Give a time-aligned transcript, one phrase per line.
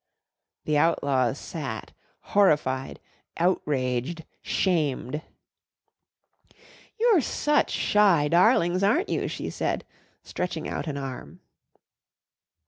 [0.65, 1.91] The Outlaws sat
[2.33, 2.99] horrified,
[3.37, 5.21] outraged, shamed.
[6.99, 9.85] "You're such shy darlings, aren't you?" she said,
[10.23, 11.41] stretching out an arm.